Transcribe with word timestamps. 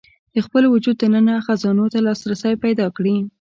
د 0.33 0.35
خپل 0.45 0.63
وجود 0.73 0.95
دننه 0.99 1.33
خزانو 1.45 1.85
ته 1.93 1.99
لاسرسی 2.07 2.53
پيدا 2.63 2.87
کړي. 2.97 3.15